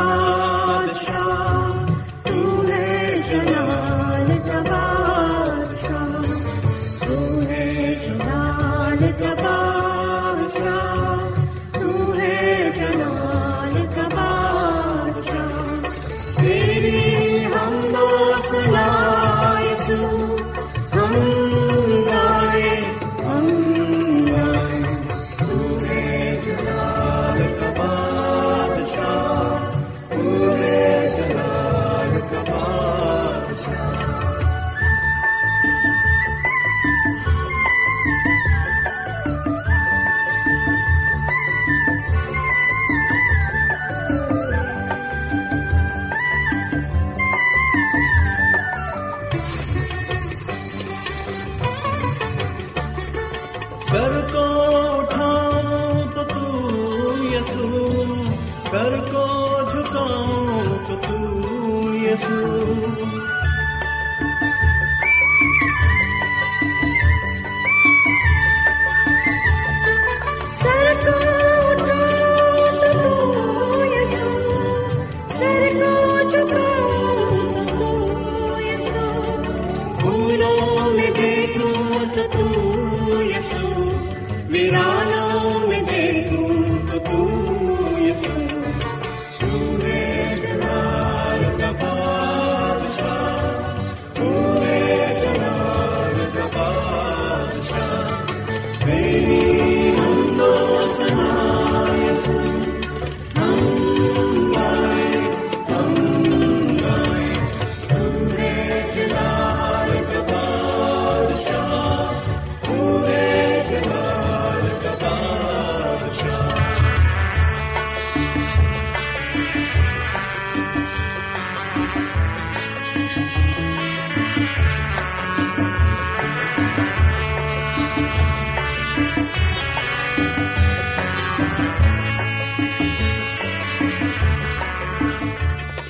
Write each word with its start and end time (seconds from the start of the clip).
بادشاہ 0.00 1.86
تو 2.24 2.66
ہے 2.68 3.20
جنا 3.28 3.67
یسو 57.38 57.66
سر 58.70 58.94
کو 59.10 59.26
جھکاؤں 59.70 60.74
تو 60.86 60.94
تو 61.02 61.94
یسو 61.94 63.17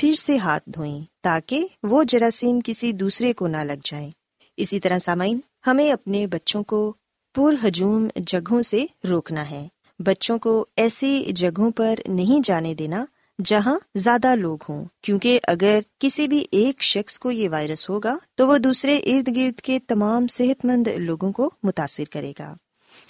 پھر 0.00 0.14
سے 0.14 0.38
ہاتھ 0.38 0.70
دھوئیں 0.70 1.04
تاکہ 1.22 1.66
وہ 1.82 2.04
جراثیم 2.04 2.58
کسی 2.64 2.92
دوسرے 2.92 3.32
کو 3.32 3.46
نہ 3.46 3.56
لگ 3.56 3.80
جائیں۔ 3.84 4.10
اسی 4.56 4.80
طرح 4.80 4.98
سامعین، 4.98 5.40
ہمیں 5.66 5.92
اپنے 5.92 6.26
بچوں 6.26 6.62
کو 6.62 6.94
پر 7.34 7.54
ہجوم 7.66 8.08
جگہوں 8.16 8.62
سے 8.62 8.86
روکنا 9.08 9.50
ہے۔ 9.50 9.68
بچوں 9.98 10.38
کو 10.38 10.66
ایسی 10.76 11.24
جگہوں 11.34 11.70
پر 11.70 11.94
نہیں 12.08 12.40
جانے 12.44 12.74
دینا 12.74 13.04
جہاں 13.44 13.78
زیادہ 13.94 14.34
لوگ 14.34 14.58
ہوں، 14.68 14.84
کیونکہ 15.02 15.40
اگر 15.48 15.78
کسی 15.98 16.28
بھی 16.28 16.44
ایک 16.50 16.82
شخص 16.82 17.18
کو 17.18 17.30
یہ 17.30 17.48
وائرس 17.48 17.90
ہوگا 17.90 18.18
تو 18.34 18.48
وہ 18.48 18.58
دوسرے 18.58 18.96
ارد 18.96 19.36
گرد 19.36 19.60
کے 19.60 19.78
تمام 19.78 20.26
صحت 20.26 20.64
مند 20.64 20.86
لوگوں 20.86 21.32
کو 21.32 21.50
متاثر 21.62 22.04
کرے 22.10 22.32
گا۔ 22.38 22.54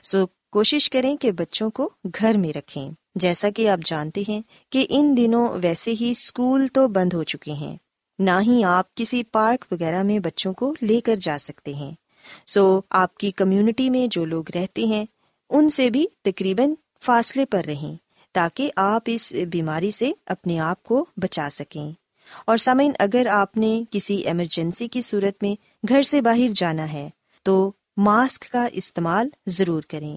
سو 0.03 0.27
کوشش 0.51 0.91
کریں 0.91 1.17
کہ 1.17 1.33
بچوں 1.33 1.71
کو 1.71 1.91
گھر 2.05 2.37
میں 2.37 2.49
رکھیں۔ 2.49 2.91
جیسا 3.15 3.51
کہ 3.51 3.69
آپ 3.69 3.79
جانتے 3.85 4.23
ہیں 4.29 4.41
کہ 4.71 4.87
ان 4.89 5.17
دنوں 5.17 5.49
ویسے 5.63 5.95
ہی 6.01 6.11
اسکول 6.11 6.67
تو 6.69 6.89
بند 6.89 7.13
ہو 7.13 7.25
چکے 7.25 7.53
ہیں۔ 7.53 7.77
نہ 8.19 8.31
ہی 8.43 8.65
آپ 8.65 8.95
کسی 8.95 9.23
پارک 9.25 9.65
وغیرہ 9.73 10.03
میں 10.03 10.19
بچوں 10.19 10.53
کو 10.53 10.75
لے 10.83 11.01
کر 11.01 11.17
جا 11.17 11.39
سکتے 11.41 11.75
ہیں۔ 11.75 11.93
سو 12.47 12.81
آپ 12.91 13.19
کی 13.19 13.31
کمیونٹی 13.31 13.91
میں 13.91 14.07
جو 14.07 14.25
لوگ 14.25 14.45
رہتے 14.55 14.85
ہیں، 14.85 15.05
ان 15.51 15.71
سے 15.71 15.91
بھی 15.91 16.07
تقریباً 16.25 16.75
فاصلے 17.01 17.45
پر 17.45 17.65
رہیں 17.65 17.97
تاکہ 18.33 18.71
آپ 18.77 19.03
اس 19.07 19.33
بیماری 19.33 19.91
سے 19.91 20.13
اپنے 20.27 20.59
آپ 20.59 20.83
کو 20.83 21.05
بچا 21.17 21.49
سکیں۔ 21.53 21.93
اور 22.47 22.57
سامعین، 22.57 22.93
اگر 22.99 23.27
آپ 23.27 23.57
نے 23.57 23.83
کسی 23.91 24.17
ایمرجنسی 24.17 24.89
کی 24.89 25.03
صورت 25.03 25.43
میں 25.43 25.55
گھر 25.89 26.03
سے 26.03 26.21
باہر 26.21 26.49
جانا 26.55 26.93
ہے، 26.93 27.09
تو 27.43 27.73
ماسک 27.97 28.53
کا 28.53 28.69
استعمال 28.73 29.29
ضرور 29.47 29.83
کریں۔ 29.83 30.17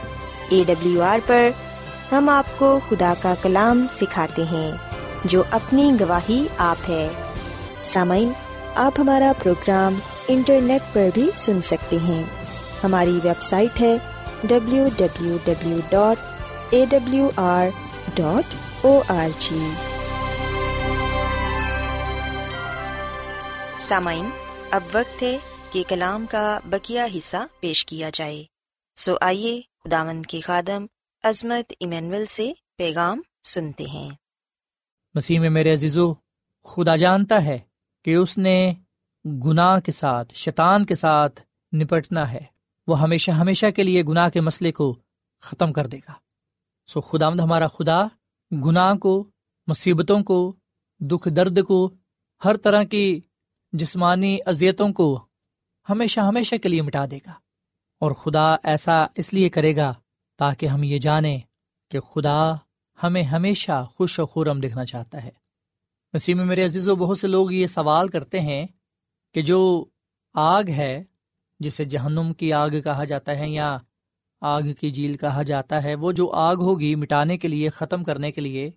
اے 0.51 0.63
ڈبلیو 0.67 1.01
آر 1.01 1.19
پر 1.25 1.49
ہم 2.11 2.29
آپ 2.29 2.45
کو 2.57 2.79
خدا 2.89 3.13
کا 3.21 3.33
کلام 3.41 3.85
سکھاتے 4.01 4.43
ہیں، 4.43 4.71
جو 5.23 5.43
اپنی 5.51 5.91
گواہی 5.99 6.47
آپ 6.57 6.89
ہے۔ 6.89 7.07
سامعین، 7.83 8.31
آپ 8.75 8.99
ہمارا 8.99 9.31
پروگرام 9.43 9.99
انٹرنیٹ 10.27 10.93
پر 10.93 11.09
بھی 11.13 11.29
سن 11.35 11.61
سکتے 11.61 11.97
ہیں۔ 11.99 12.23
ہماری 12.83 13.19
ویب 13.23 13.41
سائٹ 13.41 13.81
ہے 13.81 13.95
W 14.43 14.87
W 14.97 15.37
W 15.43 15.79
dot 15.89 16.17
A 16.69 16.85
W 16.89 17.29
R 17.35 17.67
dot 18.15 18.55
O 18.81 19.01
R 19.09 19.27
G 19.39 19.67
سامعین، 23.79 24.29
اب 24.71 24.83
وقت 24.93 25.21
ہے 25.23 25.37
کہ 25.71 25.83
کلام 25.87 26.25
کا 26.25 26.59
بکیا 26.65 27.07
حصہ 27.17 27.45
پیش 27.59 27.85
کیا 27.85 28.09
جائے۔ 28.13 28.43
سو 28.97 29.15
آئیے 29.21 29.61
خداون 29.83 30.21
کے 30.21 30.39
خادم 30.39 30.85
عظمت 31.23 31.73
ایمینول 31.79 32.25
سے 32.25 32.53
پیغام 32.77 33.21
سنتے 33.43 33.83
ہیں۔ 33.83 34.09
مسیح 35.15 35.39
میں 35.39 35.49
میرے 35.49 35.73
عزیزو، 35.73 36.13
خدا 36.63 36.95
جانتا 36.95 37.43
ہے 37.43 37.59
کہ 38.05 38.15
اس 38.15 38.37
نے 38.37 38.73
گناہ 39.25 39.79
کے 39.79 39.91
ساتھ، 39.91 40.33
شیطان 40.33 40.85
کے 40.85 40.95
ساتھ 40.95 41.41
نپٹنا 41.75 42.31
ہے۔ 42.31 42.39
وہ 42.87 43.01
ہمیشہ 43.01 43.31
ہمیشہ 43.31 43.65
کے 43.75 43.83
لیے 43.83 44.03
گناہ 44.03 44.29
کے 44.29 44.41
مسئلے 44.41 44.71
کو 44.71 44.99
ختم 45.41 45.73
کر 45.73 45.87
دے 45.87 45.97
گا۔ 45.97 46.13
سو 46.87 47.01
خدا 47.01 47.27
ہمارا 47.27 47.67
خدا، 47.67 48.03
گناہ 48.51 48.93
کو، 48.93 49.29
مصیبتوں 49.67 50.23
کو، 50.23 50.55
دکھ 50.99 51.27
درد 51.29 51.59
کو، 51.67 51.93
ہر 52.45 52.57
طرح 52.57 52.83
کی 52.83 53.21
جسمانی 53.73 54.37
اذیتوں 54.45 54.93
کو 54.93 55.25
ہمیشہ 55.89 56.19
ہمیشہ 56.19 56.55
کے 56.55 56.69
لیے 56.69 56.81
مٹا 56.81 57.05
دے 57.11 57.17
گا۔ 57.17 57.33
اور 58.01 58.11
خدا 58.11 58.55
ایسا 58.63 59.05
اس 59.15 59.33
لیے 59.33 59.49
کرے 59.49 59.75
گا 59.75 59.93
تاکہ 60.37 60.65
ہم 60.65 60.83
یہ 60.83 60.99
جانیں 60.99 61.37
کہ 61.91 61.99
خدا 61.99 62.53
ہمیں 63.03 63.23
ہمیشہ 63.23 63.87
خوش 63.95 64.19
و 64.19 64.25
خورم 64.25 64.59
دیکھنا 64.59 64.85
چاہتا 64.85 65.23
ہے۔ 65.23 65.29
مسیح 66.13 66.35
میں 66.35 66.45
میرے 66.45 66.65
عزیز 66.65 66.87
و 66.87 66.95
بہت 66.95 67.19
سے 67.19 67.27
لوگ 67.27 67.51
یہ 67.51 67.67
سوال 67.67 68.07
کرتے 68.07 68.39
ہیں 68.39 68.67
کہ 69.33 69.41
جو 69.41 69.85
آگ 70.33 70.63
ہے، 70.69 71.03
جسے 71.59 71.83
جہنم 71.83 72.33
کی 72.33 72.53
آگ 72.53 72.69
کہا 72.83 73.03
جاتا 73.03 73.37
ہے 73.37 73.49
یا 73.49 73.77
آگ 74.41 74.61
کی 74.79 74.91
جھیل 74.91 75.17
کہا 75.17 75.43
جاتا 75.43 75.83
ہے، 75.83 75.95
وہ 75.95 76.11
جو 76.11 76.31
آگ 76.31 76.55
ہوگی 76.55 76.95
مٹانے 76.95 77.37
کے 77.37 77.47
لیے، 77.47 77.69
ختم 77.69 78.03
کرنے 78.03 78.31
کے 78.31 78.41
لیے، 78.41 78.71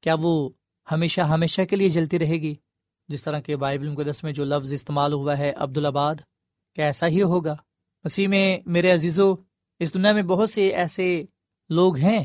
کیا 0.00 0.14
وہ 0.20 0.50
ہمیشہ 0.92 1.20
ہمیشہ 1.20 1.62
کے 1.62 1.76
لیے 1.76 1.88
جلتی 1.88 2.18
رہے 2.18 2.36
گی؟ 2.36 2.54
جس 3.08 3.22
طرح 3.22 3.40
کے 3.40 3.56
بائبل 3.56 3.88
مقدس 3.88 4.24
میں 4.24 4.32
جو 4.32 4.44
لفظ 4.44 4.72
استعمال 4.72 5.12
ہوا 5.12 5.38
ہے 5.38 5.52
عبدالآباد 5.56 6.14
کہ 6.76 6.80
ایسا 6.80 7.06
ہی 7.06 7.22
ہوگا؟ 7.22 7.56
مسیح 8.06 8.28
میں 8.28 8.58
میرے 8.66 8.90
عزیزو، 8.90 9.34
اس 9.80 9.92
دنیا 9.94 10.12
میں 10.12 10.22
بہت 10.22 10.50
سے 10.50 10.66
ایسے 10.68 11.06
لوگ 11.70 11.96
ہیں 11.96 12.22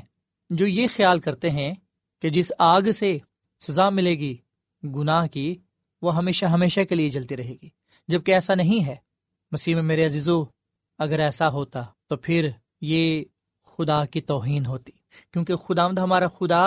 جو 0.50 0.68
یہ 0.68 0.88
خیال 0.96 1.20
کرتے 1.20 1.50
ہیں 1.50 1.74
کہ 2.22 2.30
جس 2.30 2.52
آگ 2.58 2.92
سے 2.96 3.18
سزا 3.62 3.90
ملے 3.90 4.14
گی، 4.16 4.36
گناہ 4.84 5.28
کی، 5.28 5.56
وہ 6.02 6.16
ہمیشہ 6.16 6.46
ہمیشہ 6.46 6.80
کے 6.90 6.96
لیے 6.96 7.10
جلتی 7.10 7.38
رہے 7.38 7.56
گی۔ 7.64 7.70
جبکہ 8.10 8.32
ایسا 8.32 8.56
نہیں 8.56 8.86
ہے۔ 8.86 8.96
مسیح 9.52 9.76
میں 9.76 9.84
میرے 9.84 10.06
عزیزو، 10.06 10.44
اگر 11.00 11.20
ایسا 11.20 11.50
ہوتا 11.50 11.82
تو 12.08 12.18
پھر 12.18 12.50
یہ 12.82 13.24
خدا 13.78 14.06
کی 14.06 14.22
توہین 14.22 14.66
ہوتی، 14.66 14.92
کیونکہ 15.34 15.56
خدا 15.56 15.88
ہمارا 16.04 16.28
خدا 16.28 16.64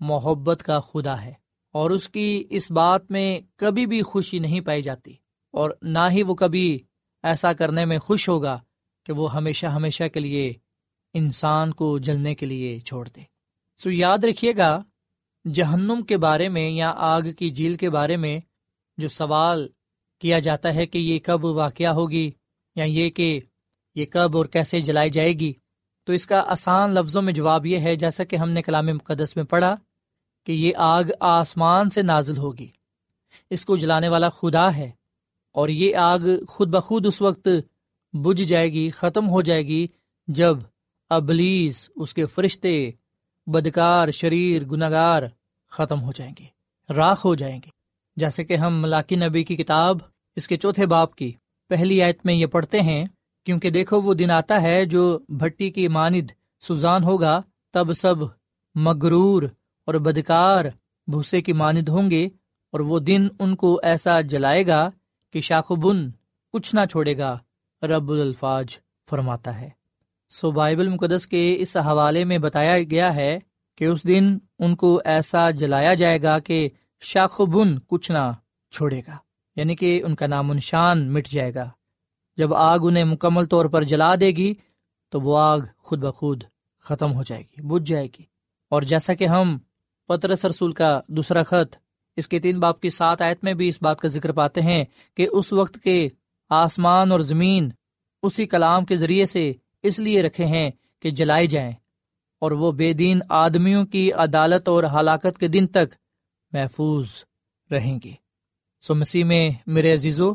محبت 0.00 0.62
کا 0.62 0.80
خدا 0.80 1.20
ہے، 1.22 1.32
اور 1.72 1.90
اس 1.90 2.08
کی 2.08 2.44
اس 2.50 2.70
بات 2.70 3.10
میں 3.10 3.40
کبھی 3.56 3.86
بھی 3.86 4.02
خوشی 4.02 4.38
نہیں 4.38 4.60
پائی 4.60 4.82
جاتی، 4.82 5.14
اور 5.54 5.70
نہ 5.82 6.10
ہی 6.10 6.22
وہ 6.22 6.34
کبھی 6.34 6.78
ایسا 7.22 7.52
کرنے 7.52 7.84
میں 7.84 7.98
خوش 7.98 8.28
ہوگا 8.28 8.58
کہ 9.06 9.12
وہ 9.12 9.34
ہمیشہ 9.34 9.66
ہمیشہ 9.66 10.04
کے 10.08 10.20
لیے 10.20 10.52
انسان 11.14 11.72
کو 11.72 11.98
جلنے 11.98 12.34
کے 12.34 12.46
لیے 12.46 12.78
چھوڑ 12.80 13.08
دے 13.08 13.20
سو 13.78 13.90
یاد 13.90 14.24
رکھیے 14.24 14.52
گا، 14.56 14.82
جہنم 15.52 16.02
کے 16.02 16.16
بارے 16.16 16.48
میں 16.48 16.70
یا 16.70 16.92
آگ 16.96 17.22
کی 17.38 17.50
جھیل 17.50 17.74
کے 17.74 17.90
بارے 17.90 18.16
میں 18.16 18.40
جو 18.98 19.08
سوال 19.08 19.68
کیا 20.18 20.38
جاتا 20.38 20.74
ہے 20.74 20.86
کہ 20.86 20.98
یہ 20.98 21.18
کب 21.24 21.44
واقعہ 21.44 21.88
ہوگی 21.88 22.30
یا 22.76 22.84
یہ 22.84 23.10
کہ 23.10 23.40
یہ 23.94 24.06
کب 24.06 24.36
اور 24.36 24.44
کیسے 24.44 24.80
جلائی 24.80 25.10
جائے 25.10 25.32
گی، 25.32 25.52
تو 26.04 26.12
اس 26.12 26.26
کا 26.26 26.40
آسان 26.46 26.94
لفظوں 26.94 27.22
میں 27.22 27.32
جواب 27.32 27.66
یہ 27.66 27.78
ہے، 27.78 27.96
جیسا 27.96 28.24
کہ 28.24 28.36
ہم 28.36 28.50
نے 28.50 28.62
کلام 28.62 28.86
مقدس 28.86 29.36
میں 29.36 29.44
پڑھا 29.44 29.74
کہ 30.46 30.52
یہ 30.52 30.72
آگ 30.76 31.04
آسمان 31.20 31.90
سے 31.90 32.02
نازل 32.02 32.36
ہوگی۔ 32.36 32.70
اس 33.50 33.64
کو 33.64 33.76
جلانے 33.76 34.08
والا 34.08 34.28
خدا 34.28 34.76
ہے۔ 34.76 34.90
اور 35.58 35.68
یہ 35.68 35.96
آگ 35.96 36.26
خود 36.48 36.68
بخود 36.68 37.06
اس 37.06 37.20
وقت 37.22 37.48
بجھ 38.14 38.42
جائے 38.42 38.72
گی، 38.72 38.90
ختم 38.90 39.28
ہو 39.28 39.40
جائے 39.40 39.62
گی، 39.62 39.86
جب 40.28 40.56
ابلیس، 41.10 41.88
اس 41.96 42.14
کے 42.14 42.26
فرشتے، 42.26 42.90
بدکار، 43.46 44.10
شریر 44.10 44.64
گناگار 44.64 45.22
ختم 45.72 46.02
ہو 46.02 46.12
جائیں 46.12 46.32
گے، 46.38 46.44
راکھ 46.88 47.26
ہو 47.26 47.34
جائیں 47.34 47.56
گے۔ 47.56 47.70
جیسے 48.16 48.44
کہ 48.44 48.56
ہم 48.56 48.80
ملاقی 48.82 49.16
نبی 49.16 49.42
کی 49.44 49.56
کتاب، 49.56 49.98
اس 50.36 50.48
کے 50.48 50.56
چوتھے 50.56 50.86
باپ 50.86 51.14
کی 51.14 51.32
پہلی 51.70 52.02
آیت 52.02 52.26
میں 52.26 52.34
یہ 52.34 52.46
پڑھتے 52.46 52.80
ہیں، 52.80 53.04
کیونکہ 53.46 53.70
دیکھو 53.70 54.00
وہ 54.02 54.14
دن 54.14 54.30
آتا 54.30 54.60
ہے 54.62 54.84
جو 54.84 55.18
بھٹی 55.28 55.70
کی 55.70 55.88
ماند 55.88 56.30
سوزان 56.62 57.04
ہوگا، 57.04 57.40
تب 57.74 57.92
سب 57.92 58.24
مغرور 58.74 59.42
اور 59.88 59.94
بدکار 59.94 60.64
بھوسے 61.08 61.40
کی 61.42 61.52
ماند 61.52 61.88
ہوں 61.88 62.10
گے 62.10 62.24
اور 62.72 62.80
وہ 62.80 62.98
دن 62.98 63.28
ان 63.38 63.54
کو 63.56 63.80
ایسا 63.82 64.20
جلائے 64.20 64.66
گا 64.66 64.90
کہ 65.30 65.40
شاخ 65.40 65.72
بن 65.72 66.10
کچھ 66.52 66.74
نہ 66.74 66.80
چھوڑے 66.90 67.18
گا، 67.18 67.38
رب 67.82 68.10
الفاظ 68.10 68.64
فرماتا 69.10 69.60
ہے۔ 69.60 69.70
سو 70.28 70.50
بائبل 70.50 70.88
مقدس 70.88 71.26
کے 71.26 71.56
اس 71.58 71.76
حوالے 71.76 72.24
میں 72.24 72.38
بتایا 72.38 72.82
گیا 72.82 73.14
ہے 73.14 73.38
کہ 73.74 73.84
اس 73.84 74.06
دن 74.06 74.38
ان 74.58 74.76
کو 74.76 75.00
ایسا 75.04 75.50
جلایا 75.50 75.94
جائے 75.94 76.22
گا 76.22 76.38
کہ 76.38 76.68
شاخ 77.00 77.40
بن 77.40 77.78
کچھ 77.78 78.10
نہ 78.10 78.32
چھوڑے 78.70 79.00
گا 79.06 79.16
یعنی 79.56 79.76
کہ 79.76 80.02
ان 80.04 80.14
کا 80.14 80.26
نام 80.26 80.52
نشان 80.52 81.12
مٹ 81.12 81.28
جائے 81.28 81.54
گا۔ 81.54 81.70
جب 82.36 82.54
آگ 82.54 82.78
انہیں 82.82 83.04
مکمل 83.04 83.44
طور 83.44 83.66
پر 83.66 83.82
جلا 83.82 84.14
دے 84.20 84.26
گی، 84.26 84.54
تو 85.08 85.20
وہ 85.20 85.38
آگ 85.38 85.60
خود 85.78 85.98
بخود 85.98 86.44
ختم 86.80 87.12
ہو 87.12 87.22
جائے 87.22 87.42
گی، 87.42 87.62
بجھ 87.62 87.90
جائے 87.90 88.06
گی۔ 88.06 88.22
اور 88.68 88.82
جیسا 88.82 89.14
کہ 89.14 89.26
ہم 89.26 89.58
پترس 90.06 90.44
رسول 90.44 90.72
کا 90.72 91.00
دوسرا 91.08 91.42
خط 91.42 91.76
اس 92.18 92.28
کے 92.28 92.38
تین 92.38 92.60
باپ 92.60 92.80
کی 92.80 92.90
سات 92.90 93.22
آیت 93.22 93.44
میں 93.44 93.54
بھی 93.54 93.68
اس 93.68 93.82
بات 93.82 94.00
کا 94.00 94.08
ذکر 94.08 94.32
پاتے 94.32 94.60
ہیں 94.60 94.84
کہ 95.16 95.26
اس 95.32 95.52
وقت 95.52 95.78
کے 95.84 96.08
آسمان 96.48 97.12
اور 97.12 97.20
زمین 97.20 97.68
اسی 98.22 98.46
کلام 98.46 98.84
کے 98.84 98.96
ذریعے 98.96 99.26
سے 99.26 99.52
اس 99.82 99.98
لیے 99.98 100.22
رکھے 100.22 100.44
ہیں 100.44 100.70
کہ 101.00 101.10
جلائے 101.10 101.46
جائیں 101.46 101.72
اور 102.38 102.50
وہ 102.50 102.72
بے 102.72 102.92
دین 102.92 103.20
آدمیوں 103.28 103.86
کی 103.86 104.12
عدالت 104.12 104.68
اور 104.68 104.84
ہلاکت 104.84 105.38
کے 105.38 105.48
دن 105.48 105.66
تک 105.66 105.94
محفوظ 106.52 107.08
رہیں 107.70 107.98
گے۔ 108.04 108.12
سو 108.80 108.94
مسیح 108.94 109.24
میں 109.24 109.50
میرے 109.66 109.92
عزیزو، 109.94 110.34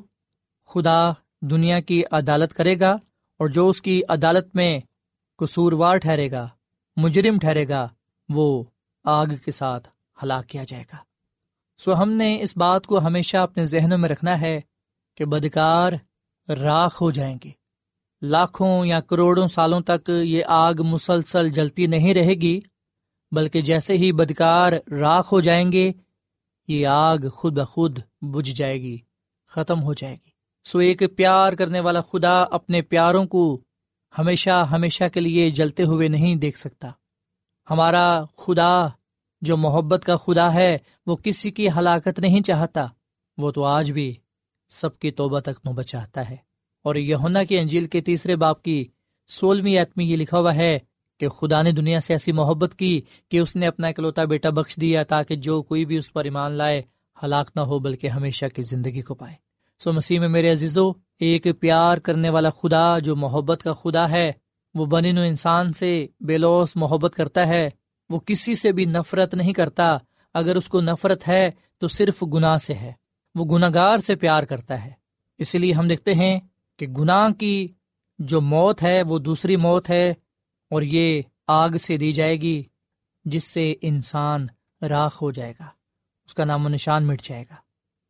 خدا 0.69 1.11
دنیا 1.41 1.79
کی 1.79 2.03
عدالت 2.11 2.53
کرے 2.53 2.79
گا 2.79 2.91
اور 3.39 3.47
جو 3.47 3.69
اس 3.69 3.81
کی 3.81 4.01
عدالت 4.09 4.55
میں 4.55 4.79
قصوروار 5.39 5.97
ٹھہرے 5.97 6.31
گا، 6.31 6.47
مجرم 6.97 7.39
ٹھہرے 7.39 7.67
گا، 7.67 7.87
وہ 8.29 8.63
آگ 9.03 9.25
کے 9.45 9.51
ساتھ 9.51 9.89
ہلاک 10.23 10.47
کیا 10.47 10.63
جائے 10.67 10.83
گا۔ 10.93 10.97
سو 11.85 11.93
ہم 11.93 12.11
نے 12.11 12.41
اس 12.41 12.57
بات 12.57 12.87
کو 12.87 12.99
ہمیشہ 12.99 13.37
اپنے 13.37 13.65
ذہنوں 13.65 13.97
میں 13.97 14.09
رکھنا 14.09 14.41
ہے 14.41 14.61
کہ 15.17 15.25
بدکار 15.25 15.93
راکھ 16.49 17.01
ہو 17.01 17.11
جائیں 17.11 17.37
گے۔ 17.43 17.51
لاکھوں 18.21 18.85
یا 18.85 18.99
کروڑوں 18.99 19.47
سالوں 19.47 19.81
تک 19.81 20.09
یہ 20.09 20.43
آگ 20.47 20.73
مسلسل 20.79 21.49
جلتی 21.49 21.87
نہیں 21.87 22.13
رہے 22.13 22.33
گی، 22.33 22.61
بلکہ 23.31 23.61
جیسے 23.61 23.93
ہی 23.93 24.11
بدکار 24.11 24.73
راکھ 24.91 25.33
ہو 25.33 25.39
جائیں 25.39 25.71
گے، 25.71 25.91
یہ 26.67 26.87
آگ 26.87 27.17
خود 27.33 27.59
بخود 27.59 27.99
بجھ 28.21 28.51
جائے 28.51 28.81
گی، 28.81 28.97
ختم 29.47 29.83
ہو 29.83 29.93
جائے 29.93 30.13
گی۔ 30.13 30.29
سو 30.65 30.79
ایک 30.79 31.03
پیار 31.17 31.53
کرنے 31.53 31.79
والا 31.79 32.01
خدا 32.01 32.41
اپنے 32.41 32.81
پیاروں 32.81 33.25
کو 33.25 33.61
ہمیشہ 34.17 34.67
ہمیشہ 34.71 35.03
کے 35.13 35.19
لیے 35.19 35.49
جلتے 35.49 35.83
ہوئے 35.83 36.07
نہیں 36.07 36.35
دیکھ 36.35 36.59
سکتا۔ 36.59 36.91
ہمارا 37.69 38.21
خدا 38.37 38.87
جو 39.43 39.57
محبت 39.57 40.05
کا 40.05 40.17
خدا 40.17 40.53
ہے، 40.53 40.77
وہ 41.05 41.15
کسی 41.15 41.51
کی 41.51 41.67
ہلاکت 41.67 42.19
نہیں 42.19 42.41
چاہتا۔ 42.41 42.85
وہ 43.37 43.51
تو 43.51 43.63
آج 43.63 43.91
بھی 43.91 44.15
سب 44.69 44.99
کی 44.99 45.11
توبہ 45.11 45.39
تک 45.39 45.65
نو 45.65 45.71
بچاتا 45.71 46.29
ہے۔ 46.29 46.35
اور 46.83 46.95
یونا 46.95 47.43
کی 47.43 47.57
انجیل 47.57 47.85
کے 47.85 48.01
تیسرے 48.01 48.35
باپ 48.35 48.63
کی 48.63 48.85
سولہویں 49.27 49.83
میں 49.95 50.05
یہ 50.05 50.17
لکھا 50.17 50.39
ہوا 50.39 50.55
ہے 50.55 50.79
کہ 51.19 51.29
خدا 51.29 51.61
نے 51.61 51.71
دنیا 51.71 51.99
سے 51.99 52.13
ایسی 52.13 52.31
محبت 52.31 52.75
کی 52.75 53.01
کہ 53.29 53.39
اس 53.39 53.55
نے 53.55 53.67
اپنا 53.67 53.87
اکلوتا 53.87 54.23
بیٹا 54.23 54.49
بخش 54.49 54.75
دیا 54.81 55.03
تاکہ 55.03 55.35
جو 55.35 55.61
کوئی 55.61 55.85
بھی 55.85 55.97
اس 55.97 56.13
پر 56.13 56.23
ایمان 56.23 56.51
لائے، 56.51 56.81
ہلاک 57.23 57.51
نہ 57.55 57.61
ہو، 57.61 57.79
بلکہ 57.79 58.07
ہمیشہ 58.07 58.45
کی 58.55 58.61
زندگی 58.61 59.01
کو 59.01 59.13
پائے۔ 59.13 59.35
سو 59.79 59.93
مسیح 59.93 60.19
میں 60.19 60.27
میرے 60.27 60.51
عزیزو، 60.51 60.91
ایک 61.19 61.47
پیار 61.59 61.97
کرنے 61.97 62.29
والا 62.29 62.49
خدا، 62.49 62.97
جو 62.97 63.15
محبت 63.15 63.61
کا 63.63 63.73
خدا 63.73 64.09
ہے، 64.09 64.31
وہ 64.73 64.85
بنی 64.85 65.11
نو 65.11 65.21
انسان 65.21 65.73
سے 65.73 66.07
بے 66.19 66.37
لوس 66.37 66.75
محبت 66.75 67.15
کرتا 67.15 67.47
ہے۔ 67.47 67.69
وہ 68.09 68.19
کسی 68.19 68.55
سے 68.55 68.71
بھی 68.71 68.85
نفرت 68.85 69.33
نہیں 69.33 69.53
کرتا۔ 69.53 69.97
اگر 70.33 70.55
اس 70.55 70.69
کو 70.69 70.81
نفرت 70.81 71.27
ہے 71.27 71.49
تو 71.77 71.87
صرف 71.87 72.23
گناہ 72.33 72.57
سے 72.57 72.73
ہے۔ 72.73 72.93
وہ 73.35 73.45
گناہ 73.45 73.69
گار 73.73 73.97
سے 73.97 74.15
پیار 74.15 74.43
کرتا 74.43 74.85
ہے۔ 74.85 74.91
اسی 75.37 75.57
لیے 75.57 75.73
ہم 75.73 75.87
دیکھتے 75.87 76.13
ہیں 76.13 76.39
کہ 76.79 76.87
گناہ 76.87 77.33
کی 77.33 77.67
جو 78.19 78.41
موت 78.41 78.83
ہے 78.83 79.01
وہ 79.01 79.19
دوسری 79.19 79.55
موت 79.55 79.89
ہے 79.89 80.09
اور 80.69 80.81
یہ 80.81 81.21
آگ 81.47 81.69
سے 81.69 81.97
دی 81.97 82.11
جائے 82.11 82.41
گی، 82.41 82.63
جس 83.25 83.43
سے 83.43 83.73
انسان 83.81 84.45
راکھ 84.81 85.23
ہو 85.23 85.31
جائے 85.31 85.53
گا۔ 85.59 85.65
اس 86.25 86.33
کا 86.33 86.45
نام 86.45 86.65
و 86.65 86.69
نشان 86.69 87.07
مٹ 87.07 87.21
جائے 87.21 87.43
گا۔ 87.49 87.55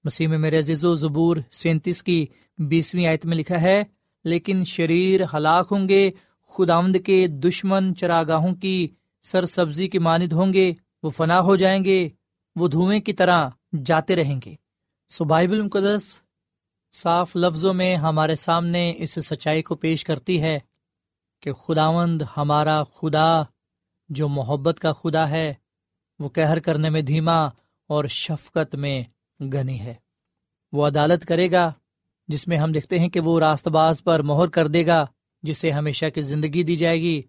مسیح 0.03 0.27
میں 0.27 0.37
میرے 0.37 0.59
عزیز 0.59 0.85
و 0.85 0.95
زبور 0.95 1.37
سینتیس 1.51 2.03
کی 2.03 2.25
بیسویں 2.57 3.05
آیت 3.05 3.25
میں 3.25 3.37
لکھا 3.37 3.61
ہے، 3.61 3.83
لیکن 4.23 4.63
شریر 4.65 5.21
ہلاک 5.33 5.67
ہوں 5.71 5.89
گے 5.89 6.11
خدامد 6.49 6.97
کے 7.05 7.27
دشمن 7.27 7.95
چراگاہوں 7.95 8.55
کی 8.55 8.87
سر 9.23 9.45
سبزی 9.45 9.87
کی 9.87 9.99
مانند 9.99 10.33
ہوں 10.33 10.53
گے، 10.53 10.73
وہ 11.03 11.09
فنا 11.09 11.39
ہو 11.39 11.55
جائیں 11.55 11.85
گے، 11.85 12.09
وہ 12.55 12.67
دھوئیں 12.67 13.01
کی 13.01 13.13
طرح 13.13 13.49
جاتے 13.85 14.15
رہیں 14.15 14.39
گے۔ 14.45 14.55
سو 15.09 15.23
بائبل 15.23 15.61
مقدس 15.61 16.19
صاف 16.93 17.35
لفظوں 17.35 17.73
میں 17.73 17.95
ہمارے 17.95 18.35
سامنے 18.35 18.93
اس 18.97 19.11
سچائی 19.11 19.61
کو 19.61 19.75
پیش 19.75 20.03
کرتی 20.03 20.41
ہے 20.41 20.59
کہ 21.41 21.53
خداوند 21.53 22.21
ہمارا 22.37 22.83
خدا، 22.83 23.43
جو 24.09 24.27
محبت 24.27 24.79
کا 24.79 24.93
خدا 24.93 25.29
ہے، 25.29 25.53
وہ 26.19 26.29
کہر 26.29 26.59
کرنے 26.59 26.89
میں 26.89 27.01
دھیما 27.01 27.45
اور 27.87 28.05
شفقت 28.05 28.75
میں 28.75 29.03
گنی 29.39 29.79
ہے۔ 29.79 29.93
وہ 30.71 30.87
عدالت 30.87 31.25
کرے 31.25 31.51
گا، 31.51 31.71
جس 32.27 32.47
میں 32.47 32.57
ہم 32.57 32.71
دیکھتے 32.71 32.99
ہیں 32.99 33.09
کہ 33.09 33.19
وہ 33.19 33.39
راست 33.39 33.67
باز 33.67 34.03
پر 34.03 34.21
مہر 34.21 34.47
کر 34.47 34.67
دے 34.67 34.85
گا، 34.85 35.05
جسے 35.43 35.71
ہمیشہ 35.71 36.05
کی 36.15 36.21
زندگی 36.21 36.63
دی 36.63 36.75
جائے 36.75 37.01
گی 37.01 37.21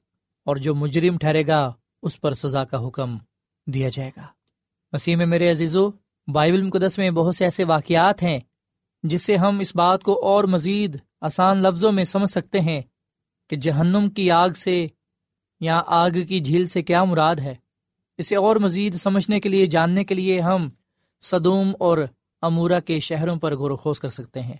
اور 0.44 0.57
جو 0.57 0.74
مجرم 0.74 1.18
ٹھہرے 1.18 1.46
گا 1.46 1.72
اس 2.04 2.20
پر 2.20 2.34
سزا 2.34 2.64
کا 2.64 2.86
حکم 2.86 3.16
دیا 3.66 3.88
جائے 3.88 4.10
گا۔ 4.16 4.26
مسیح 4.92 5.16
میں 5.16 5.26
میرے 5.26 5.50
عزیزو، 5.50 5.88
بائبل 6.32 6.62
مقدس 6.62 6.98
میں 6.98 7.10
بہت 7.10 7.36
سے 7.36 7.44
ایسے 7.44 7.64
واقعات 7.64 8.22
ہیں 8.22 8.38
جس 9.02 9.22
سے 9.22 9.36
ہم 9.36 9.58
اس 9.58 9.76
بات 9.76 10.02
کو 10.02 10.26
اور 10.26 10.44
مزید 10.44 10.96
آسان 11.20 11.56
لفظوں 11.56 11.92
میں 11.92 12.04
سمجھ 12.04 12.30
سکتے 12.30 12.60
ہیں 12.60 12.82
کہ 13.50 13.56
جہنم 13.56 14.10
کی 14.10 14.30
آگ 14.30 14.48
سے 14.48 14.86
یا 15.60 15.82
آگ 15.86 16.10
کی 16.28 16.40
جھیل 16.40 16.66
سے 16.66 16.82
کیا 16.82 17.04
مراد 17.04 17.36
ہے۔ 17.36 17.54
اسے 18.18 18.36
اور 18.36 18.56
مزید 18.56 18.94
سمجھنے 18.94 19.40
کے 19.40 19.48
لیے، 19.48 19.66
جاننے 19.66 20.04
کے 20.04 20.14
لیے 20.14 20.40
ہم 20.40 20.68
صدوم 21.20 21.72
اور 21.78 21.98
امورا 22.42 22.80
کے 22.80 23.00
شہروں 23.00 23.36
پر 23.36 23.56
غور 23.56 23.70
و 23.70 23.76
خوض 23.76 23.98
کر 23.98 24.08
سکتے 24.08 24.42
ہیں۔ 24.42 24.56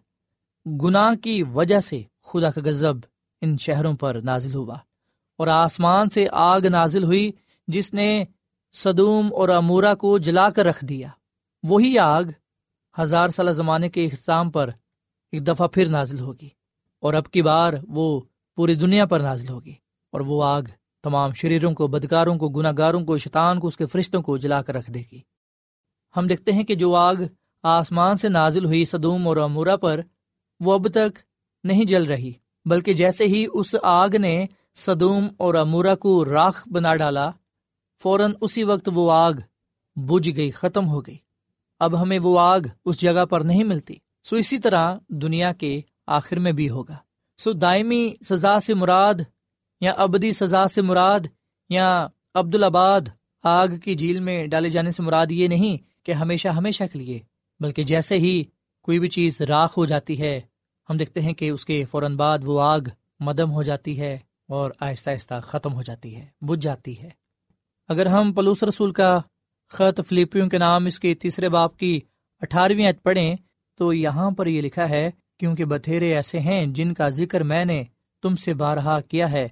گناہ 0.83 1.14
کی 1.14 1.42
وجہ 1.42 1.80
سے 1.80 2.02
خدا 2.24 2.50
کا 2.50 2.61
غضب 2.64 2.94
ان 3.40 3.59
شہروں 3.59 3.94
پر 3.94 4.20
نازل 4.24 4.54
ہوا۔ 4.54 4.76
اور 5.37 5.47
آسمان 5.47 6.11
سے 6.11 6.27
آگ 6.33 6.61
نازل 6.61 7.05
ہوئی 7.05 7.31
جس 7.68 7.92
نے 7.94 8.25
صدوم 8.73 9.29
اور 9.33 9.49
امورا 9.49 9.94
کو 9.94 10.18
جلا 10.18 10.49
کر 10.51 10.66
رکھ 10.66 10.85
دیا۔ 10.85 11.09
وہی 11.62 11.99
آگ 11.99 12.25
ہزار 13.01 13.29
سالہ 13.29 13.51
زمانے 13.51 13.88
کے 13.88 14.05
اختتام 14.05 14.51
پر 14.51 14.70
ایک 15.33 15.47
دفعہ 15.47 15.66
پھر 15.66 15.88
نازل 15.88 16.20
ہوگی 16.20 16.49
اور 17.01 17.14
اب 17.14 17.31
کی 17.31 17.42
بار 17.42 17.73
وہ 17.88 18.20
پوری 18.57 18.75
دنیا 18.75 19.07
پر 19.07 19.20
نازل 19.20 19.49
ہوگی 19.49 19.75
اور 20.12 20.20
وہ 20.20 20.44
آگ 20.44 20.62
تمام 21.03 21.33
شریروں 21.33 21.73
کو، 21.75 21.87
بدکاروں 21.87 22.37
کو 22.38 22.49
گناہ 22.49 22.73
گاروں 22.79 23.05
کو، 23.05 23.18
شیطان 23.18 23.61
کو، 23.61 23.66
اس 23.66 23.77
کے 23.77 23.87
فرشتوں 23.87 24.23
کو 24.23 24.37
جلا 24.37 24.62
کر 24.62 24.75
رکھ 24.75 24.90
دے 24.90 25.03
گی۔ 25.12 25.20
ہم 26.16 26.27
دیکھتے 26.27 26.53
ہیں 26.53 26.64
کہ 26.64 26.75
جو 26.75 26.94
آگ 26.94 27.14
آسمان 27.62 28.16
سے 28.16 28.29
نازل 28.29 28.64
ہوئی 28.64 28.85
صدوم 28.85 29.29
اور 29.29 29.37
امورا 29.37 29.77
پر 29.77 30.01
وہ 30.61 30.73
اب 30.73 30.88
تک 30.88 31.18
نہیں 31.64 31.85
جل 31.85 32.05
رہی، 32.05 32.33
بلکہ 32.64 32.94
جیسے 32.94 33.25
ہی 33.25 33.47
اس 33.53 33.75
آگ 33.83 34.09
نے 34.09 34.47
صدوم 34.74 35.28
اور 35.37 35.54
امورا 35.54 35.94
کو 35.94 36.24
راکھ 36.24 36.68
بنا 36.68 36.96
ڈالا، 36.96 37.30
فوراً 38.02 38.32
اسی 38.40 38.64
وقت 38.64 38.88
وہ 38.94 39.12
آگ 39.12 39.32
بجھ 39.96 40.37
گئی، 40.37 40.50
ختم 40.50 40.88
ہو 40.88 41.00
گئی۔ 41.00 41.16
اب 41.80 42.02
ہمیں 42.02 42.18
وہ 42.18 42.40
آگ 42.40 42.60
اس 42.84 43.00
جگہ 43.00 43.24
پر 43.24 43.40
نہیں 43.40 43.64
ملتی۔ 43.64 43.94
سو 44.24 44.37
اسی 44.37 44.58
طرح 44.58 44.96
دنیا 45.08 45.52
کے 45.52 45.80
آخر 46.06 46.37
میں 46.37 46.52
بھی 46.52 46.70
ہوگا۔ 46.70 46.96
سو 47.38 47.52
دائمی 47.52 48.14
سزا 48.24 48.58
سے 48.58 48.74
مراد 48.74 49.14
یا 49.80 49.92
ابدی 49.92 50.32
سزا 50.32 50.66
سے 50.66 50.82
مراد 50.82 51.20
یا 51.68 52.06
عبد 52.34 52.54
الآباد 52.54 53.00
آگ 53.42 53.68
کی 53.84 53.94
جھیل 53.94 54.20
میں 54.20 54.46
ڈالے 54.46 54.70
جانے 54.70 54.90
سے 54.90 55.02
مراد 55.02 55.26
یہ 55.30 55.48
نہیں 55.48 56.04
کہ 56.04 56.12
ہمیشہ 56.12 56.48
ہمیشہ 56.48 56.84
کے 56.92 56.98
لیے، 56.98 57.20
بلکہ 57.60 57.82
جیسے 57.82 58.16
ہی 58.16 58.44
کوئی 58.82 58.98
بھی 58.98 59.08
چیز 59.08 59.40
راکھ 59.40 59.78
ہو 59.78 59.87
جاتی 59.87 60.20
ہے، 60.20 60.40
ہم 60.90 60.96
دیکھتے 60.96 61.20
ہیں 61.20 61.32
کہ 61.32 61.50
اس 61.50 61.64
کے 61.64 61.84
فوراً 61.84 62.16
بعد 62.16 62.38
وہ 62.44 62.60
آگ 62.60 62.80
مدم 63.20 63.52
ہو 63.52 63.62
جاتی 63.62 64.00
ہے۔ 64.00 64.18
اور 64.48 64.70
آہستہ 64.80 65.11
آہستہ 65.11 65.35
ختم 65.42 65.74
ہو 65.74 65.83
جاتی 65.83 66.16
ہے، 66.16 66.26
بجھ 66.40 66.61
جاتی 66.61 67.02
ہے۔ 67.02 67.09
اگر 67.88 68.07
ہم 68.07 68.33
پلوس 68.33 68.62
رسول 68.62 68.92
کا 68.92 69.20
خط 69.68 70.00
فلپیوں 70.09 70.48
کے 70.48 70.59
نام 70.59 70.87
اس 70.87 71.00
کے 71.00 71.14
تیسرے 71.14 71.48
باپ 71.48 71.76
کی 71.76 72.00
اٹھارہویں 72.40 72.87
عید 72.87 73.02
پڑھیں، 73.02 73.37
تو 73.74 73.92
یہاں 73.92 74.30
پر 74.30 74.46
یہ 74.46 74.61
لکھا 74.61 74.88
ہے، 74.88 75.11
کیونکہ 75.38 75.64
بتھیرے 75.64 76.14
ایسے 76.14 76.40
ہیں 76.40 76.66
جن 76.66 76.94
کا 76.94 77.09
ذکر 77.09 77.42
میں 77.42 77.64
نے 77.64 77.85
تم 78.22 78.37
سے 78.37 78.54
بارہا 78.54 79.00
کیا 79.00 79.33
ہے۔ 79.33 79.48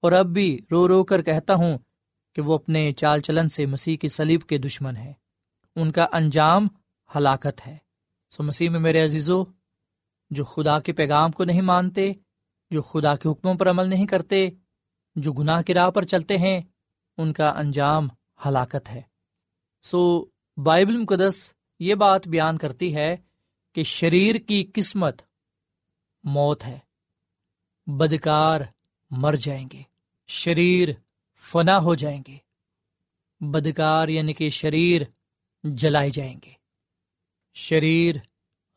اور 0.00 0.12
اب 0.12 0.26
بھی 0.26 0.58
رو 0.70 0.88
رو 0.88 1.04
کر 1.04 1.22
کہتا 1.22 1.54
ہوں 1.54 1.78
کہ 2.34 2.42
وہ 2.42 2.54
اپنے 2.54 2.92
چال 2.92 3.20
چلن 3.20 3.48
سے 3.48 3.66
مسیح 3.66 3.96
کی 3.96 4.08
سلیب 4.08 4.42
کے 4.42 4.58
دشمن 4.58 4.96
ہے 4.96 5.12
ان 5.76 5.92
کا 5.92 6.06
انجام 6.12 6.68
ہلاکت 7.16 7.66
ہے۔ 7.66 7.76
سو 8.30 8.42
مسیح 8.42 8.70
میں 8.70 8.80
میرے 8.80 9.04
عزیزو، 9.04 9.44
جو 10.30 10.44
خدا 10.44 10.80
کے 10.80 10.92
پیغام 10.92 11.32
کو 11.32 11.44
نہیں 11.44 11.60
مانتے 11.60 12.12
جو 12.70 12.82
خدا 12.82 13.16
کے 13.16 13.28
حکموں 13.28 13.54
پر 13.54 13.70
عمل 13.70 13.88
نہیں 13.88 14.06
کرتے، 14.06 14.48
جو 15.16 15.32
گناہ 15.32 15.62
کی 15.62 15.74
راہ 15.74 15.90
پر 15.90 16.02
چلتے 16.02 16.36
ہیں، 16.36 16.60
ان 17.16 17.32
کا 17.32 17.48
انجام 17.48 18.08
ہلاکت 18.46 18.90
ہے۔ 18.90 19.02
سو 19.82 20.24
بائبل 20.56 20.96
مقدس 20.96 21.52
یہ 21.80 21.94
بات 21.94 22.28
بیان 22.28 22.58
کرتی 22.58 22.96
ہے 22.96 23.16
کہ 23.72 23.82
شریر 23.82 24.34
کی 24.34 24.70
قسمت 24.74 25.22
موت 26.24 26.64
ہے۔ 26.64 26.78
بدکار 27.86 28.60
مر 29.10 29.34
جائیں 29.34 29.68
گے، 29.72 29.82
شریر 30.26 30.88
فنا 31.36 31.78
ہو 31.78 31.94
جائیں 31.94 32.22
گے۔ 32.28 32.36
بدکار 33.40 34.08
یعنی 34.08 34.32
کہ 34.32 34.48
شریر 34.48 35.02
جلائے 35.62 36.10
جائیں 36.10 36.36
گے، 36.44 36.52
شریر 37.54 38.16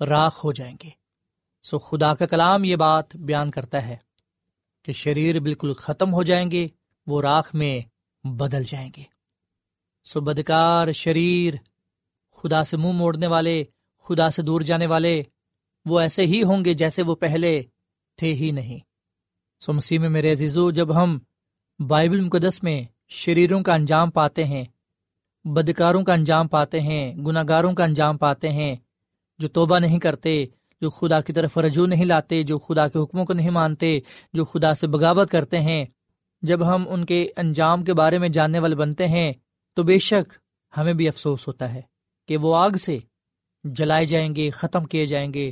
راکھ 0.04 0.46
ہو 0.46 0.52
جائیں 0.52 0.78
گے۔ 0.84 1.01
سو 1.64 1.80
خدا 1.80 2.14
کا 2.14 2.26
کلام 2.26 2.64
یہ 2.64 2.76
بات 2.76 3.16
بیان 3.16 3.50
کرتا 3.50 3.88
ہے 3.88 3.98
کہ 4.84 4.94
شریر 4.94 5.40
بالکل 5.40 5.74
ختم 5.74 6.14
ہو 6.14 6.24
جائیں 6.24 6.52
گے، 6.52 6.68
وہ 7.08 7.22
راکھ 7.22 7.56
میں 7.56 7.80
بدل 8.28 8.64
جائیں 8.64 8.90
گے۔ 8.98 9.04
سو 10.04 10.22
بدکار 10.22 10.92
شریر 10.92 11.54
خدا 12.32 12.64
سے 12.64 12.78
منہ 12.78 12.92
موڑنے 12.92 13.28
والے، 13.28 13.64
خدا 13.98 14.30
سے 14.30 14.42
دور 14.42 14.62
جانے 14.62 14.86
والے، 14.86 15.24
وہ 15.86 16.00
ایسے 16.00 16.26
ہی 16.26 16.44
ہوں 16.44 16.66
گے 16.66 16.74
جیسے 16.74 17.02
وہ 17.02 17.16
پہلے 17.16 17.64
تھے 18.18 18.34
ہی 18.34 18.52
نہیں۔ 18.52 18.80
سو 19.60 19.74
مسیح 19.74 20.00
میں 20.00 20.10
میرے 20.10 20.32
عزیزو، 20.32 20.72
جب 20.72 21.04
ہم 21.04 21.20
بائبل 21.88 22.22
مقدس 22.22 22.64
میں 22.64 22.82
شریروں 23.08 23.64
کا 23.64 23.74
انجام 23.74 24.12
پاتے 24.12 24.44
ہیں، 24.44 24.66
بدکاروں 25.46 26.04
کا 26.04 26.14
انجام 26.14 26.48
پاتے 26.48 26.80
ہیں 26.80 27.16
گناہ 27.16 27.44
گاروں 27.48 27.74
کا 27.74 27.84
انجام 27.84 28.18
پاتے 28.18 28.50
ہیں، 28.50 28.76
جو 29.40 29.48
توبہ 29.48 29.80
نہیں 29.80 30.00
کرتے 30.00 30.46
جو 30.82 30.90
خدا 30.90 31.22
کی 31.22 31.34
طرف 31.34 31.58
رجوع 31.58 31.88
نہیں 31.88 32.06
لاتے، 32.06 32.44
جو 32.44 32.58
خدا 32.58 32.88
کے 32.88 33.00
حکموں 33.00 33.26
کو 33.26 33.34
نہیں 33.34 33.50
مانتے، 33.50 34.00
جو 34.34 34.46
خدا 34.46 34.74
سے 34.74 34.88
بغاوت 34.88 35.30
کرتے 35.30 35.60
ہیں۔ 35.60 35.86
جب 36.42 36.76
ہم 36.76 36.86
ان 36.90 37.06
کے 37.06 37.28
انجام 37.38 37.84
کے 37.84 37.94
بارے 37.94 38.18
میں 38.18 38.30
جاننے 38.30 38.60
والے 38.60 38.76
بنتے 38.76 39.08
ہیں، 39.08 39.34
تو 39.74 39.84
بے 39.84 39.98
شک 40.00 40.34
ہمیں 40.78 40.94
بھی 40.94 41.08
افسوس 41.08 41.48
ہوتا 41.48 41.74
ہے 41.74 41.82
کہ 42.28 42.38
وہ 42.38 42.56
آگ 42.56 42.70
سے 42.70 42.98
جلائے 43.64 44.06
جائیں 44.06 44.36
گے، 44.36 44.50
ختم 44.50 44.86
کیے 44.86 45.06
جائیں 45.06 45.34
گے، 45.34 45.52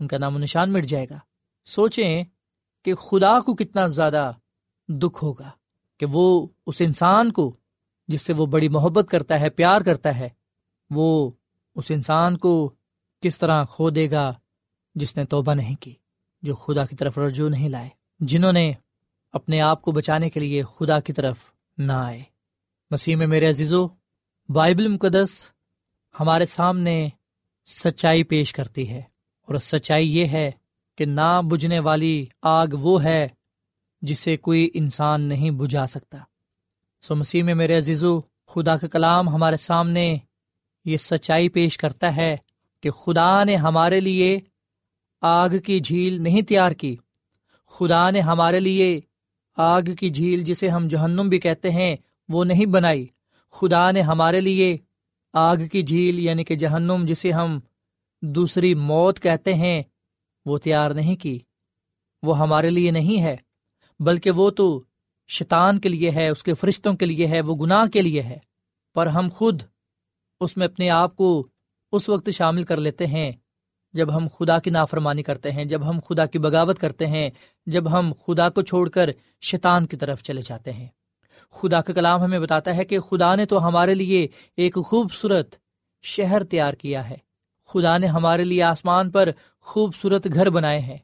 ان 0.00 0.08
کا 0.08 0.18
نام 0.18 0.36
و 0.36 0.38
نشان 0.38 0.72
مٹ 0.72 0.84
جائے 0.84 1.06
گا۔ 1.10 1.18
سوچیں 1.64 2.24
کہ 2.84 2.94
خدا 2.94 3.40
کو 3.40 3.54
کتنا 3.54 3.86
زیادہ 3.86 4.32
دکھ 4.88 5.24
ہوگا، 5.24 5.50
کہ 5.98 6.06
وہ 6.06 6.46
اس 6.66 6.76
انسان 6.80 7.32
کو، 7.32 7.56
جس 8.08 8.22
سے 8.22 8.32
وہ 8.32 8.46
بڑی 8.46 8.68
محبت 8.68 9.06
کرتا 9.10 9.40
ہے، 9.40 9.50
پیار 9.50 9.80
کرتا 9.80 10.18
ہے، 10.18 10.28
وہ 10.90 11.30
اس 11.74 11.84
انسان 11.88 12.36
کو 12.36 12.72
کس 13.22 13.38
طرح 13.38 13.64
کھو 13.64 13.90
دے 13.90 14.10
گا۔ 14.10 14.32
جس 14.96 15.16
نے 15.16 15.24
توبہ 15.24 15.54
نہیں 15.54 15.76
کی، 15.80 15.94
جو 16.42 16.54
خدا 16.54 16.84
کی 16.86 16.96
طرف 16.96 17.18
رجوع 17.18 17.48
نہیں 17.48 17.68
لائے، 17.68 17.88
جنہوں 18.20 18.52
نے 18.52 18.72
اپنے 19.34 19.60
آپ 19.60 19.82
کو 19.82 19.92
بچانے 19.92 20.30
کے 20.30 20.40
لیے 20.40 20.62
خدا 20.76 20.98
کی 21.00 21.12
طرف 21.12 21.38
نہ 21.78 21.92
آئے۔ 21.92 22.22
مسیح 22.90 23.16
میں 23.16 23.26
میرے 23.26 23.48
عزیزو، 23.48 23.86
بائبل 24.48 24.88
مقدس 24.88 25.30
ہمارے 26.14 26.46
سامنے 26.46 27.08
سچائی 27.66 28.22
پیش 28.22 28.52
کرتی 28.52 28.88
ہے، 28.90 29.02
اور 29.48 29.58
سچائی 29.62 30.16
یہ 30.16 30.26
ہے 30.26 30.50
کہ 30.98 31.04
نہ 31.04 31.40
بجھنے 31.44 31.78
والی 31.78 32.26
آگ 32.42 32.74
وہ 32.80 33.02
ہے 33.04 33.26
جسے 34.02 34.36
کوئی 34.36 34.68
انسان 34.74 35.20
نہیں 35.22 35.50
بجھا 35.50 35.86
سکتا۔ 35.86 36.18
سو 37.02 37.14
مسیح 37.14 37.42
میں 37.42 37.54
میرے 37.54 37.76
عزیزو، 37.78 38.20
خدا 38.46 38.76
کا 38.76 38.86
کلام 38.86 39.28
ہمارے 39.28 39.56
سامنے 39.56 40.16
یہ 40.86 40.96
سچائی 40.96 41.48
پیش 41.48 41.78
کرتا 41.78 42.14
ہے 42.16 42.36
کہ 42.82 42.90
خدا 42.90 43.44
نے 43.44 43.56
ہمارے 43.56 44.00
لیے 44.00 44.38
آگ 45.20 45.48
کی 45.64 45.80
جھیل 45.80 46.22
نہیں 46.22 46.42
تیار 46.42 46.70
کی۔ 46.70 46.96
خدا 47.66 48.10
نے 48.10 48.20
ہمارے 48.20 48.60
لیے 48.60 49.00
آگ 49.56 49.82
کی 49.98 50.10
جھیل 50.10 50.44
جسے 50.44 50.68
ہم 50.68 50.88
جہنم 50.88 51.28
بھی 51.28 51.38
کہتے 51.38 51.70
ہیں، 51.70 51.96
وہ 52.28 52.44
نہیں 52.44 52.66
بنائی۔ 52.66 53.06
خدا 53.50 53.90
نے 53.90 54.00
ہمارے 54.00 54.40
لیے 54.40 54.76
آگ 55.32 55.56
کی 55.72 55.82
جھیل 55.82 56.18
یعنی 56.18 56.44
کہ 56.44 56.54
جہنم 56.54 57.04
جسے 57.08 57.32
ہم 57.32 57.58
دوسری 58.22 58.74
موت 58.74 59.20
کہتے 59.20 59.54
ہیں، 59.54 59.82
وہ 60.46 60.58
تیار 60.58 60.90
نہیں 60.90 61.16
کی۔ 61.16 61.38
وہ 62.22 62.38
ہمارے 62.38 62.70
لیے 62.70 62.90
نہیں 62.90 63.22
ہے، 63.22 63.36
بلکہ 64.00 64.30
وہ 64.30 64.50
تو 64.50 64.82
شیطان 65.28 65.80
کے 65.80 65.88
لیے 65.88 66.10
ہے، 66.10 66.28
اس 66.28 66.42
کے 66.42 66.54
فرشتوں 66.54 66.94
کے 66.94 67.06
لیے 67.06 67.26
ہے، 67.26 67.40
وہ 67.40 67.56
گناہ 67.56 67.84
کے 67.86 68.02
لیے 68.02 68.22
ہے۔ 68.22 68.38
پر 68.94 69.06
ہم 69.06 69.28
خود 69.32 69.62
اس 70.40 70.56
میں 70.56 70.66
اپنے 70.66 70.90
آپ 70.90 71.16
کو 71.16 71.48
اس 71.92 72.08
وقت 72.08 72.30
شامل 72.30 72.62
کر 72.62 72.76
لیتے 72.76 73.06
ہیں۔ 73.06 73.32
جب 73.96 74.16
ہم 74.16 74.26
خدا 74.38 74.58
کی 74.58 74.70
نافرمانی 74.70 75.22
کرتے 75.22 75.52
ہیں، 75.52 75.64
جب 75.64 75.88
ہم 75.88 75.98
خدا 76.08 76.26
کی 76.26 76.38
بغاوت 76.38 76.78
کرتے 76.78 77.06
ہیں، 77.06 77.30
جب 77.66 77.98
ہم 77.98 78.12
خدا 78.26 78.48
کو 78.48 78.62
چھوڑ 78.62 78.88
کر 78.88 79.10
شیطان 79.40 79.86
کی 79.86 79.96
طرف 79.96 80.22
چلے 80.22 80.40
جاتے 80.40 80.72
ہیں۔ 80.72 80.88
خدا 81.50 81.80
کا 81.80 81.92
کلام 81.92 82.22
ہمیں 82.22 82.38
بتاتا 82.38 82.76
ہے 82.76 82.84
کہ 82.84 83.00
خدا 83.00 83.34
نے 83.34 83.46
تو 83.46 83.68
ہمارے 83.68 83.94
لیے 83.94 84.28
ایک 84.56 84.78
خوبصورت 84.86 85.56
شہر 86.02 86.44
تیار 86.44 86.74
کیا 86.74 87.10
ہے۔ 87.10 87.16
خدا 87.66 87.98
نے 87.98 88.06
ہمارے 88.06 88.44
لیے 88.44 88.62
آسمان 88.62 89.10
پر 89.10 89.28
خوبصورت 89.60 90.28
گھر 90.32 90.50
بنائے 90.50 90.80
ہیں۔ 90.80 90.98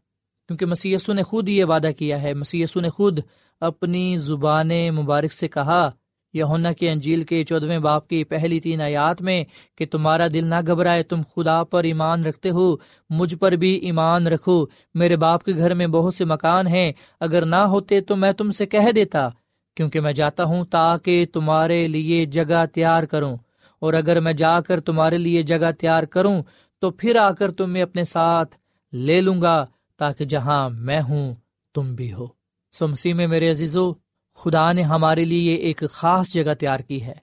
کیونکہ 0.48 0.66
مسی 0.66 0.96
نے 1.08 1.22
خود 1.22 1.48
یہ 1.48 1.64
وعدہ 1.64 1.90
کیا 1.98 2.22
ہے۔ 2.22 2.34
مسی 2.34 2.64
نے 2.76 2.90
خود 2.90 3.18
اپنی 3.60 4.16
زبان 4.18 4.70
مبارک 4.90 5.32
سے 5.32 5.48
کہا 5.48 5.90
یونا 6.34 6.72
کے 6.72 6.90
انجیل 6.90 7.24
کے 7.24 7.44
چودویں 7.44 7.78
باپ 7.78 8.08
کی 8.08 8.24
پہلی 8.24 8.60
تین 8.60 8.80
آیات 8.80 9.22
میں 9.22 9.44
کہ 9.78 9.86
تمہارا 9.86 10.26
دل 10.34 10.46
نہ 10.46 10.54
گھبرائے، 10.66 11.02
تم 11.02 11.22
خدا 11.36 11.64
پر 11.64 11.84
ایمان 11.84 12.24
رکھتے 12.24 12.50
ہو، 12.50 12.76
مجھ 13.10 13.34
پر 13.34 13.52
بھی 13.52 13.74
ایمان 13.74 14.26
رکھو۔ 14.26 14.66
میرے 14.94 15.16
باپ 15.16 15.44
کے 15.44 15.52
گھر 15.56 15.74
میں 15.74 15.86
بہت 15.86 16.14
سے 16.14 16.24
مکان 16.24 16.66
ہیں، 16.66 16.92
اگر 17.20 17.46
نہ 17.46 17.56
ہوتے 17.56 18.00
تو 18.00 18.16
میں 18.16 18.32
تم 18.32 18.50
سے 18.50 18.66
کہہ 18.66 18.92
دیتا، 18.94 19.28
کیونکہ 19.76 20.00
میں 20.00 20.12
جاتا 20.12 20.44
ہوں 20.44 20.64
تاکہ 20.64 21.26
تمہارے 21.32 21.88
لیے 21.88 22.24
جگہ 22.24 22.64
تیار 22.72 23.02
کروں۔ 23.02 23.36
اور 23.80 23.94
اگر 23.94 24.20
میں 24.20 24.32
جا 24.32 24.60
کر 24.60 24.80
تمہارے 24.80 25.18
لیے 25.18 25.42
جگہ 25.42 25.70
تیار 25.78 26.02
کروں، 26.02 26.42
تو 26.80 26.90
پھر 26.90 27.16
آ 27.16 27.30
کر 27.30 27.52
تمہیں 27.52 27.82
اپنے 27.82 28.04
ساتھ 28.04 28.56
لے 28.92 29.20
لوں 29.20 29.40
گا، 29.40 29.64
تاکہ 29.98 30.24
جہاں 30.24 30.70
میں 30.70 31.00
ہوں، 31.00 31.34
تم 31.74 31.94
بھی 31.94 32.12
ہو۔ 32.12 32.26
سمسی 32.72 33.12
میں 33.12 33.26
میرے 33.26 33.50
عزیزو 33.50 33.92
خدا 34.34 34.72
نے 34.72 34.82
ہمارے 34.82 35.24
لیے 35.24 35.54
ایک 35.54 35.82
خاص 35.90 36.32
جگہ 36.32 36.54
تیار 36.54 36.80
کی 36.80 37.02
ہے، 37.02 37.14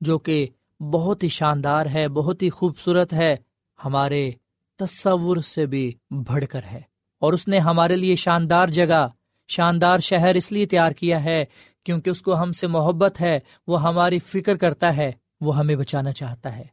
جو 0.00 0.18
کہ 0.18 0.46
بہت 0.80 1.22
ہی 1.22 1.28
شاندار 1.28 1.86
ہے، 1.94 2.08
بہت 2.08 2.42
ہی 2.42 2.50
خوبصورت 2.50 3.12
ہے، 3.12 3.36
ہمارے 3.84 4.30
تصور 4.76 5.36
سے 5.36 5.66
بھی 5.66 5.92
بڑھ 6.10 6.44
کر 6.46 6.60
ہے۔ 6.72 6.80
اور 7.20 7.32
اس 7.32 7.48
نے 7.48 7.58
ہمارے 7.58 7.96
لیے 7.96 8.16
شاندار 8.16 8.68
جگہ، 8.68 9.08
شاندار 9.48 9.98
شہر 9.98 10.34
اس 10.34 10.52
لیے 10.52 10.66
تیار 10.66 10.92
کیا 10.92 11.24
ہے 11.24 11.44
کیونکہ 11.84 12.10
اس 12.10 12.22
کو 12.22 12.42
ہم 12.42 12.52
سے 12.52 12.66
محبت 12.66 13.20
ہے، 13.20 13.38
وہ 13.66 13.82
ہماری 13.82 14.18
فکر 14.18 14.56
کرتا 14.56 14.96
ہے، 14.96 15.12
وہ 15.40 15.58
ہمیں 15.58 15.76
بچانا 15.76 16.12
چاہتا 16.12 16.56
ہے۔ 16.56 16.64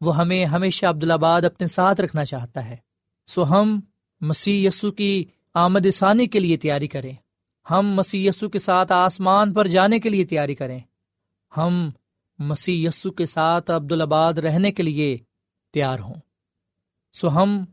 وہ 0.00 0.16
ہمیں 0.16 0.44
ہمیشہ 0.44 0.86
عبدالآباد 0.86 1.42
اپنے 1.42 1.66
ساتھ 1.66 2.00
رکھنا 2.00 2.24
چاہتا 2.24 2.68
ہے۔ 2.68 2.76
سو 3.26 3.44
ہم 3.44 3.80
مسیح 4.20 4.68
یسو 4.68 4.90
کی 4.90 5.24
آمد 5.54 5.86
ثانی 5.94 6.26
کے 6.26 6.40
لیے 6.40 6.56
تیاری 6.56 6.86
کریں۔ 6.86 7.12
ہم 7.70 7.86
مسی 7.86 8.26
یسو 8.26 8.48
کے 8.48 8.58
ساتھ 8.58 8.92
آسمان 8.92 9.54
پر 9.54 9.66
جانے 9.66 9.98
کے 9.98 10.08
لیے 10.08 10.24
تیاری 10.24 10.54
کریں۔ 10.54 10.80
ہم 11.56 11.88
مسی 12.38 12.84
یسو 12.84 13.10
کے 13.10 13.26
ساتھ 13.26 13.70
عبدالآباد 13.70 14.32
رہنے 14.32 14.72
کے 14.72 14.82
لیے 14.82 15.16
تیار 15.72 15.98
ہوں۔ 15.98 16.14
سو 17.12 17.28
ہم 17.28 17.64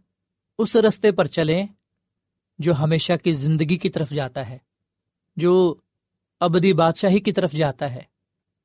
اس 0.59 0.75
رستے 0.75 1.11
پر 1.11 1.25
چلیں 1.25 1.67
جو 2.59 2.73
ہمیشہ 2.79 3.13
کی 3.23 3.31
زندگی 3.31 3.77
کی 3.77 3.89
طرف 3.89 4.09
جاتا 4.09 4.49
ہے، 4.49 4.57
جو 5.35 5.75
ابدی 6.39 6.73
بادشاہی 6.73 7.19
کی 7.19 7.31
طرف 7.31 7.51
جاتا 7.51 7.91
ہے۔ 7.91 8.01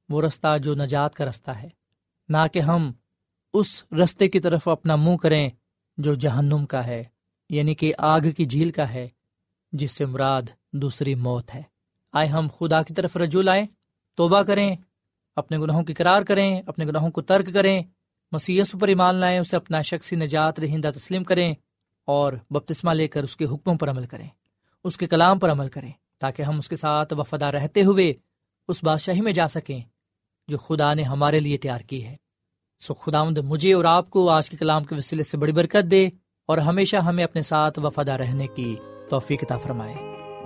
وہ 0.09 0.23
رستہ 0.23 0.59
جو 0.59 0.75
نجات 0.75 1.15
کا 1.15 1.25
رستہ 1.25 1.51
ہے۔ 1.51 1.69
نہ 2.29 2.37
کہ 2.53 2.59
ہم 2.59 2.93
اس 3.53 3.85
رستے 4.03 4.29
کی 4.29 4.41
طرف 4.41 4.69
اپنا 4.69 4.97
منہ 4.97 5.17
کریں 5.17 5.51
جو 5.99 6.15
جہنم 6.15 6.67
کا 6.67 6.87
ہے 6.87 7.05
یعنی 7.51 7.75
کہ 7.75 7.93
آگ 7.99 8.21
کی 8.37 8.45
جھیل 8.45 8.71
کا 8.71 8.89
ہے، 8.89 9.09
جس 9.73 9.93
سے 9.93 10.07
مراد 10.07 10.43
دوسری 10.73 11.15
موت 11.15 11.55
ہے۔ 11.55 11.63
آئے 12.13 12.29
ہم 12.29 12.49
خدا 12.59 12.83
کی 12.83 12.95
طرف 12.95 13.17
رجوع 13.17 13.43
لائیں، 13.43 13.67
توبہ 14.15 14.43
کریں، 14.43 14.77
اپنے 15.37 15.59
گناہوں 15.59 15.85
کی 15.85 15.95
قرار 15.95 16.23
کریں، 16.23 16.63
اپنے 16.67 16.85
گناہوں 16.85 17.11
کو 17.11 17.21
ترک 17.21 17.55
کریں 17.55 17.83
مسیس 18.33 18.77
پر 18.81 18.89
ایمان 18.89 19.15
لائیں، 19.15 19.39
اسے 19.39 19.57
اپنا 19.57 19.83
شخصی 19.83 20.17
نجات 20.17 20.61
رہندہ 20.61 20.91
تسلیم 20.97 21.25
کریں 21.25 21.55
اور 22.05 22.33
بپتسمہ 22.51 22.91
لے 22.91 23.09
کر 23.09 23.23
اس 23.23 23.37
کے 23.37 23.45
حکموں 23.45 23.75
پر 23.75 23.91
عمل 23.91 24.07
کریں، 24.07 24.29
اس 24.85 24.97
کے 24.97 25.07
کلام 25.07 25.39
پر 25.39 25.53
عمل 25.53 25.69
کریں، 25.69 25.93
تاکہ 26.19 26.43
ہم 26.43 26.59
اس 26.59 26.69
کے 26.69 26.77
ساتھ 26.77 27.15
وفادہ 27.15 27.45
رہتے 27.45 27.83
ہوئے 27.83 28.13
اس 28.69 28.85
بادشاہی 28.85 29.21
میں 29.21 29.33
جا 29.33 29.49
سکیں 29.49 29.81
جو 30.49 30.59
خدا 30.59 30.95
نے 30.95 31.03
ہمارے 31.03 31.41
لیے 31.41 31.57
تیار 31.57 31.81
کی 31.81 32.05
ہے۔ 32.05 32.17
سو 32.81 32.95
خدا 32.95 33.25
مجھے 33.25 33.73
اور 33.73 33.85
آپ 33.85 34.11
کو 34.11 34.31
آج 34.31 34.51
کے 34.51 34.57
کلام 34.57 34.85
کے 34.85 34.95
وسیلے 34.95 35.23
سے 35.23 35.37
بڑی 35.37 35.53
برکت 35.53 35.91
دے 35.91 36.09
اور 36.47 36.59
ہمیشہ 36.59 36.97
ہمیں 36.97 37.25
اپنے 37.25 37.43
ساتھ 37.43 37.79
وفادہ 37.79 38.13
رہنے 38.13 38.47
کی 38.47 38.77
توفیق 39.11 39.45
فرمائے۔ 39.63 40.08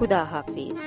خدا 0.00 0.24
حافظ 0.24 0.80